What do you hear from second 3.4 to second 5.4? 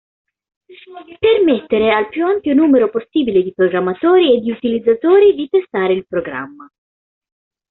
di programmatori e di utilizzatori